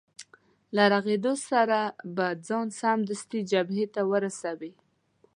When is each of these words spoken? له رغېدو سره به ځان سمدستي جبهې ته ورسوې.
له 0.75 0.83
رغېدو 0.93 1.33
سره 1.49 1.79
به 2.15 2.27
ځان 2.47 2.67
سمدستي 2.81 3.39
جبهې 3.51 3.85
ته 3.93 4.01
ورسوې. 4.11 4.71